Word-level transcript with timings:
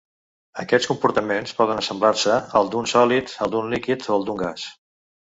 Aquests 0.63 0.89
comportaments 0.91 1.53
poden 1.59 1.83
assemblar-se 1.83 2.39
al 2.63 2.73
d'un 2.75 2.91
sòlid, 2.95 3.39
al 3.47 3.55
d'un 3.57 3.73
líquid 3.79 4.11
o 4.13 4.21
al 4.21 4.31
d'un 4.31 4.45
gas. 4.47 4.71